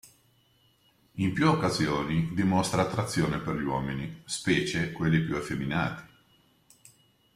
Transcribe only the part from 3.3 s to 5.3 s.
per gli uomini, specie quelli